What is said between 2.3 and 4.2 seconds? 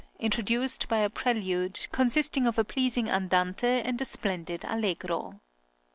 of a pleasing andante and a